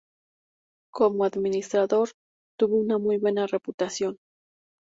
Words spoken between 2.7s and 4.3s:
una muy buena reputación.